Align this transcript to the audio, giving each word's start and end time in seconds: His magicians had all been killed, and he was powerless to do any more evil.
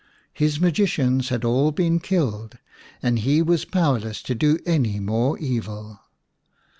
His 0.33 0.59
magicians 0.59 1.29
had 1.29 1.45
all 1.45 1.71
been 1.71 1.99
killed, 1.99 2.57
and 3.03 3.19
he 3.19 3.43
was 3.43 3.65
powerless 3.65 4.23
to 4.23 4.33
do 4.33 4.57
any 4.65 4.99
more 4.99 5.37
evil. 5.37 5.99